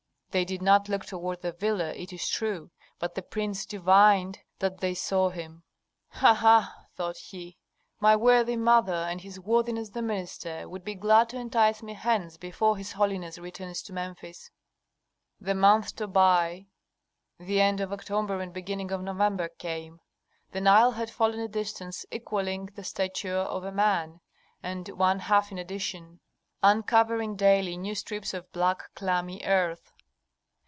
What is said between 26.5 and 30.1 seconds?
uncovering daily new strips of black clammy earth.